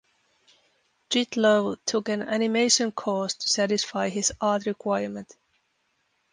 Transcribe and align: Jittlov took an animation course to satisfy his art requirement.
Jittlov 1.11 1.77
took 1.85 2.09
an 2.09 2.23
animation 2.23 2.91
course 2.91 3.35
to 3.35 3.47
satisfy 3.47 4.09
his 4.09 4.33
art 4.41 4.65
requirement. 4.65 5.35